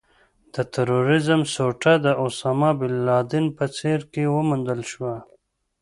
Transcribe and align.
د 0.53 0.55
ترورېزم 0.73 1.41
سوټه 1.55 1.93
د 2.05 2.07
اسامه 2.25 2.71
بن 2.79 2.93
لادن 3.07 3.45
په 3.57 3.65
څېره 3.75 4.05
کې 4.11 4.23
وموندل 4.35 4.81
شوه. 4.91 5.15